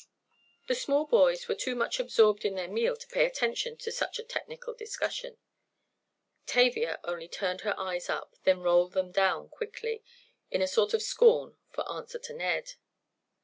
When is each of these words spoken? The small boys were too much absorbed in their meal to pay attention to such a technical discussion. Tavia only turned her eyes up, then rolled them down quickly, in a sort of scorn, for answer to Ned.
The 0.67 0.73
small 0.73 1.05
boys 1.05 1.47
were 1.47 1.53
too 1.53 1.75
much 1.75 1.99
absorbed 1.99 2.43
in 2.43 2.55
their 2.55 2.67
meal 2.67 2.95
to 2.97 3.07
pay 3.07 3.23
attention 3.23 3.77
to 3.77 3.91
such 3.91 4.17
a 4.17 4.23
technical 4.23 4.73
discussion. 4.73 5.37
Tavia 6.47 6.99
only 7.03 7.27
turned 7.27 7.61
her 7.61 7.79
eyes 7.79 8.09
up, 8.09 8.33
then 8.43 8.61
rolled 8.61 8.93
them 8.93 9.11
down 9.11 9.47
quickly, 9.47 10.03
in 10.49 10.63
a 10.63 10.67
sort 10.67 10.95
of 10.95 11.03
scorn, 11.03 11.55
for 11.69 11.87
answer 11.87 12.17
to 12.17 12.33
Ned. 12.33 12.73